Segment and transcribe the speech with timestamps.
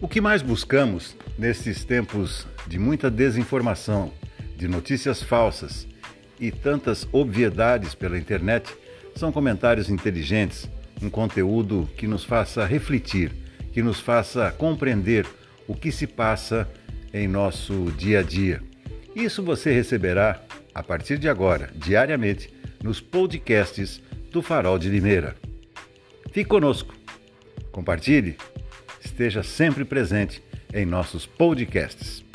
[0.00, 4.12] O que mais buscamos nesses tempos de muita desinformação,
[4.56, 5.88] de notícias falsas
[6.38, 8.72] e tantas obviedades pela internet
[9.16, 10.70] são comentários inteligentes,
[11.02, 13.32] um conteúdo que nos faça refletir,
[13.72, 15.26] que nos faça compreender
[15.66, 16.68] o que se passa
[17.12, 18.62] em nosso dia a dia.
[19.16, 20.40] Isso você receberá
[20.72, 25.34] a partir de agora, diariamente, nos podcasts do Farol de Limeira.
[26.30, 26.94] Fique conosco,
[27.72, 28.36] compartilhe
[29.18, 30.40] esteja sempre presente
[30.72, 32.27] em nossos podcasts.